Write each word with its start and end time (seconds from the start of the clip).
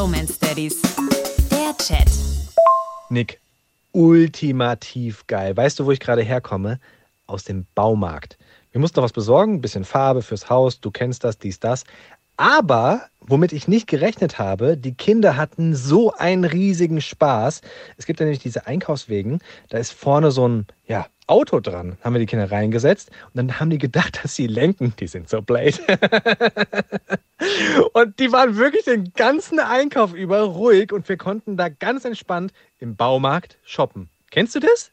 Bromance 0.00 0.38
Daddies. 0.40 0.80
Der 1.50 1.76
Chat. 1.76 2.10
Nick, 3.10 3.38
ultimativ 3.92 5.26
geil. 5.26 5.54
Weißt 5.54 5.78
du, 5.78 5.84
wo 5.84 5.90
ich 5.90 6.00
gerade 6.00 6.22
herkomme? 6.22 6.80
Aus 7.26 7.44
dem 7.44 7.66
Baumarkt. 7.74 8.38
Wir 8.72 8.80
mussten 8.80 8.98
noch 8.98 9.04
was 9.04 9.12
besorgen, 9.12 9.56
ein 9.56 9.60
bisschen 9.60 9.84
Farbe 9.84 10.22
fürs 10.22 10.48
Haus, 10.48 10.80
du 10.80 10.90
kennst 10.90 11.22
das, 11.22 11.36
dies, 11.36 11.60
das. 11.60 11.84
Aber 12.40 13.02
womit 13.20 13.52
ich 13.52 13.68
nicht 13.68 13.86
gerechnet 13.86 14.38
habe, 14.38 14.78
die 14.78 14.94
Kinder 14.94 15.36
hatten 15.36 15.74
so 15.74 16.14
einen 16.14 16.46
riesigen 16.46 17.02
Spaß. 17.02 17.60
Es 17.98 18.06
gibt 18.06 18.18
ja 18.18 18.24
nämlich 18.24 18.42
diese 18.42 18.66
Einkaufswegen, 18.66 19.40
da 19.68 19.76
ist 19.76 19.92
vorne 19.92 20.30
so 20.30 20.48
ein 20.48 20.66
ja, 20.86 21.06
Auto 21.26 21.60
dran. 21.60 21.98
Haben 22.00 22.14
wir 22.14 22.18
die 22.18 22.24
Kinder 22.24 22.50
reingesetzt 22.50 23.10
und 23.26 23.36
dann 23.36 23.60
haben 23.60 23.68
die 23.68 23.76
gedacht, 23.76 24.20
dass 24.22 24.36
sie 24.36 24.46
lenken. 24.46 24.94
Die 24.98 25.06
sind 25.06 25.28
so 25.28 25.42
blöd. 25.42 25.80
und 27.92 28.18
die 28.18 28.32
waren 28.32 28.56
wirklich 28.56 28.84
den 28.84 29.12
ganzen 29.12 29.60
Einkauf 29.60 30.14
über 30.14 30.40
ruhig 30.40 30.94
und 30.94 31.10
wir 31.10 31.18
konnten 31.18 31.58
da 31.58 31.68
ganz 31.68 32.06
entspannt 32.06 32.54
im 32.78 32.96
Baumarkt 32.96 33.58
shoppen. 33.64 34.08
Kennst 34.30 34.54
du 34.54 34.60
das? 34.60 34.92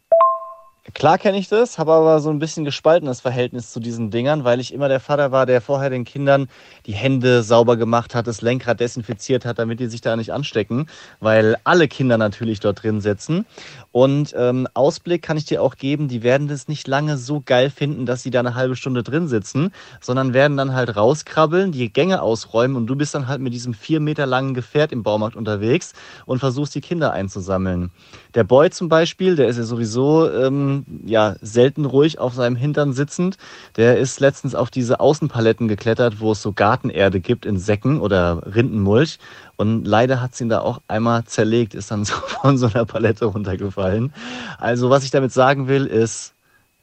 Klar 0.93 1.17
kenne 1.17 1.37
ich 1.37 1.49
das, 1.49 1.77
habe 1.77 1.91
aber 1.91 2.19
so 2.21 2.29
ein 2.29 2.39
bisschen 2.39 2.63
gespaltenes 2.63 3.19
Verhältnis 3.19 3.71
zu 3.71 3.79
diesen 3.79 4.09
Dingern, 4.09 4.45
weil 4.45 4.59
ich 4.59 4.73
immer 4.73 4.87
der 4.87 5.01
Vater 5.01 5.31
war, 5.31 5.45
der 5.45 5.59
vorher 5.59 5.89
den 5.89 6.05
Kindern 6.05 6.47
die 6.85 6.93
Hände 6.93 7.43
sauber 7.43 7.75
gemacht 7.75 8.15
hat, 8.15 8.25
das 8.25 8.41
Lenkrad 8.41 8.79
desinfiziert 8.79 9.45
hat, 9.45 9.59
damit 9.59 9.79
die 9.81 9.87
sich 9.87 10.01
da 10.01 10.15
nicht 10.15 10.31
anstecken, 10.31 10.87
weil 11.19 11.57
alle 11.65 11.87
Kinder 11.87 12.17
natürlich 12.17 12.61
dort 12.61 12.83
drin 12.83 13.01
sitzen. 13.01 13.45
Und 13.91 14.33
ähm, 14.37 14.67
Ausblick 14.73 15.21
kann 15.21 15.37
ich 15.37 15.45
dir 15.45 15.61
auch 15.61 15.75
geben, 15.75 16.07
die 16.07 16.23
werden 16.23 16.47
das 16.47 16.67
nicht 16.67 16.87
lange 16.87 17.17
so 17.17 17.41
geil 17.45 17.69
finden, 17.69 18.05
dass 18.05 18.23
sie 18.23 18.31
da 18.31 18.39
eine 18.39 18.55
halbe 18.55 18.75
Stunde 18.75 19.03
drin 19.03 19.27
sitzen, 19.27 19.71
sondern 19.99 20.33
werden 20.33 20.55
dann 20.55 20.73
halt 20.73 20.95
rauskrabbeln, 20.95 21.73
die 21.73 21.91
Gänge 21.91 22.21
ausräumen 22.21 22.77
und 22.77 22.87
du 22.87 22.95
bist 22.95 23.13
dann 23.13 23.27
halt 23.27 23.41
mit 23.41 23.53
diesem 23.53 23.73
vier 23.73 23.99
Meter 23.99 24.25
langen 24.25 24.53
Gefährt 24.53 24.91
im 24.91 25.03
Baumarkt 25.03 25.35
unterwegs 25.35 25.93
und 26.25 26.39
versuchst 26.39 26.73
die 26.75 26.81
Kinder 26.81 27.11
einzusammeln. 27.11 27.91
Der 28.35 28.45
Boy 28.45 28.69
zum 28.69 28.87
Beispiel, 28.87 29.35
der 29.35 29.47
ist 29.47 29.57
ja 29.57 29.63
sowieso 29.63 30.31
ähm, 30.31 30.76
ja, 31.05 31.35
selten 31.41 31.85
ruhig 31.85 32.19
auf 32.19 32.33
seinem 32.33 32.55
Hintern 32.55 32.93
sitzend. 32.93 33.37
Der 33.75 33.97
ist 33.97 34.19
letztens 34.19 34.55
auf 34.55 34.69
diese 34.69 34.99
Außenpaletten 34.99 35.67
geklettert, 35.67 36.19
wo 36.19 36.31
es 36.31 36.41
so 36.41 36.53
Gartenerde 36.53 37.19
gibt 37.19 37.45
in 37.45 37.57
Säcken 37.57 37.99
oder 37.99 38.41
Rindenmulch. 38.55 39.19
Und 39.55 39.85
leider 39.85 40.21
hat 40.21 40.33
es 40.33 40.41
ihn 40.41 40.49
da 40.49 40.61
auch 40.61 40.81
einmal 40.87 41.23
zerlegt, 41.25 41.75
ist 41.75 41.91
dann 41.91 42.05
so 42.05 42.15
von 42.15 42.57
so 42.57 42.67
einer 42.67 42.85
Palette 42.85 43.25
runtergefallen. 43.25 44.13
Also 44.57 44.89
was 44.89 45.03
ich 45.03 45.11
damit 45.11 45.31
sagen 45.31 45.67
will, 45.67 45.85
ist 45.85 46.33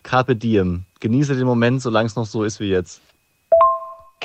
Carpe 0.03 0.37
Diem. 0.37 0.85
Genieße 1.01 1.37
den 1.37 1.47
Moment, 1.47 1.83
solange 1.83 2.07
es 2.07 2.17
noch 2.17 2.27
so 2.27 2.45
ist 2.45 2.61
wie 2.61 2.69
jetzt. 2.69 3.01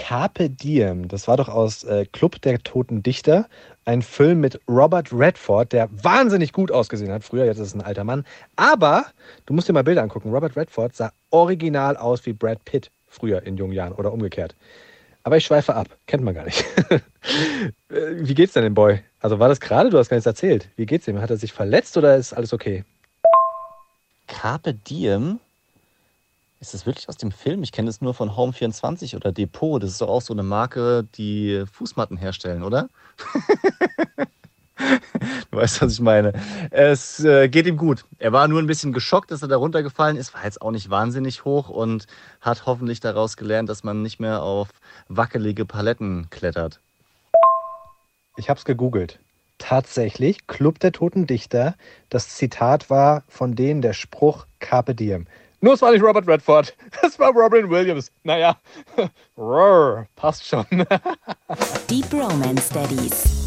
Carpe 0.10 0.50
Diem, 0.50 1.08
das 1.08 1.28
war 1.28 1.38
doch 1.38 1.50
aus 1.50 1.84
äh, 1.84 2.04
Club 2.12 2.42
der 2.42 2.58
Toten 2.64 3.04
Dichter, 3.04 3.48
ein 3.86 4.02
Film 4.02 4.40
mit 4.40 4.60
Robert 4.68 5.14
Redford, 5.14 5.72
der 5.72 5.88
wahnsinnig 5.92 6.52
gut 6.52 6.72
ausgesehen 6.72 7.12
hat 7.12 7.24
früher, 7.24 7.46
jetzt 7.46 7.60
ist 7.60 7.68
es 7.68 7.76
ein 7.76 7.84
alter 7.84 8.04
Mann. 8.04 8.26
Aber 8.56 9.06
du 9.46 9.54
musst 9.54 9.70
dir 9.70 9.74
mal 9.74 9.84
Bilder 9.84 10.02
angucken. 10.02 10.32
Robert 10.32 10.58
Redford 10.58 10.96
sah 10.96 11.12
original 11.30 11.96
aus 11.96 12.26
wie 12.26 12.34
Brad 12.34 12.66
Pitt 12.66 12.90
früher 13.08 13.44
in 13.44 13.56
jungen 13.56 13.74
Jahren 13.74 13.94
oder 13.94 14.12
umgekehrt. 14.12 14.56
Aber 15.22 15.38
ich 15.38 15.46
schweife 15.46 15.76
ab, 15.76 15.90
kennt 16.08 16.24
man 16.24 16.34
gar 16.34 16.46
nicht. 16.46 16.66
Wie 17.90 18.34
geht's 18.34 18.54
denn 18.54 18.64
dem 18.64 18.74
Boy? 18.74 19.04
Also 19.20 19.38
war 19.38 19.48
das 19.48 19.60
gerade? 19.60 19.92
Du 19.92 20.00
hast 20.00 20.10
gar 20.10 20.18
nichts 20.18 20.26
erzählt. 20.26 20.70
Wie 20.76 20.88
geht's 20.88 21.08
ihm? 21.08 21.22
Hat 21.22 21.30
er 21.30 21.38
sich 21.38 21.54
verletzt 21.54 21.96
oder 21.98 22.16
ist 22.16 22.34
alles 22.34 22.52
okay? 22.52 22.84
Carpe 24.26 24.74
Diem? 24.74 25.40
Ist 26.62 26.74
das 26.74 26.86
wirklich 26.86 27.08
aus 27.08 27.16
dem 27.16 27.32
Film? 27.32 27.64
Ich 27.64 27.72
kenne 27.72 27.90
es 27.90 28.02
nur 28.02 28.14
von 28.14 28.32
Home24 28.32 29.16
oder 29.16 29.32
Depot. 29.32 29.82
Das 29.82 29.92
ist 29.92 30.02
doch 30.02 30.10
auch 30.10 30.22
so 30.22 30.34
eine 30.34 30.44
Marke, 30.44 31.08
die 31.16 31.64
Fußmatten 31.72 32.18
herstellen, 32.18 32.64
oder? 32.64 32.90
du 35.52 35.58
weißt, 35.58 35.82
was 35.82 35.94
ich 35.94 36.02
meine. 36.02 36.34
Es 36.70 37.24
äh, 37.24 37.48
geht 37.48 37.66
ihm 37.66 37.78
gut. 37.78 38.04
Er 38.18 38.34
war 38.34 38.50
nur 38.50 38.62
ein 38.62 38.68
bisschen 38.68 38.92
geschockt, 38.92 39.32
dass 39.32 39.42
er 39.42 39.48
da 39.48 39.56
runtergefallen 39.56 40.18
ist. 40.18 40.34
War 40.34 40.44
jetzt 40.44 40.62
auch 40.62 40.72
nicht 40.72 40.90
wahnsinnig 40.90 41.46
hoch 41.46 41.70
und 41.70 42.08
hat 42.42 42.66
hoffentlich 42.66 43.00
daraus 43.00 43.38
gelernt, 43.38 43.70
dass 43.70 43.86
man 43.86 44.02
nicht 44.02 44.20
mehr 44.20 44.44
auf 44.44 44.68
wackelige 45.08 45.66
Paletten 45.66 46.30
klettert. 46.30 46.82
Ich 48.36 48.50
habe 48.50 48.58
es 48.58 48.66
gegoogelt. 48.66 49.20
Tatsächlich, 49.60 50.46
Club 50.48 50.80
der 50.80 50.92
Toten 50.92 51.26
Dichter. 51.26 51.76
Das 52.10 52.36
Zitat 52.36 52.90
war 52.90 53.24
von 53.30 53.56
denen 53.56 53.82
der 53.82 53.94
Spruch 53.94 54.46
Carpe 54.60 54.94
Diem. 54.94 55.26
Nur 55.62 55.74
es 55.74 55.82
war 55.82 55.92
nicht 55.92 56.04
Robert 56.04 56.28
Redford, 56.28 56.74
es 57.02 57.20
war 57.20 57.32
Robin 57.32 57.70
Williams. 57.70 58.12
Naja, 58.24 58.58
passt 60.16 60.46
schon. 60.46 60.66
Deep 61.90 62.14
Romance 62.14 62.70
Daddies. 62.70 63.39